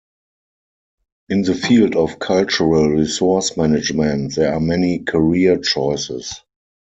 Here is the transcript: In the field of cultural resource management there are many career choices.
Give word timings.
In 1.29 1.43
the 1.43 1.53
field 1.53 1.95
of 1.95 2.17
cultural 2.17 2.89
resource 2.89 3.55
management 3.55 4.33
there 4.33 4.51
are 4.51 4.59
many 4.59 5.03
career 5.03 5.59
choices. 5.59 6.41